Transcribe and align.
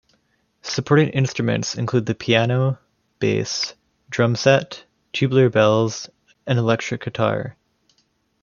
Supporting 0.63 1.09
instruments 1.09 1.75
include 1.75 2.07
the 2.07 2.15
piano, 2.15 2.79
bass, 3.19 3.75
drum 4.09 4.35
set, 4.35 4.83
tubular 5.13 5.47
bells, 5.51 6.09
and 6.47 6.57
electric 6.57 7.03
guitar. 7.03 7.55